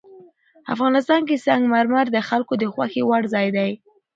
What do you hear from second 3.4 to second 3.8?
دی.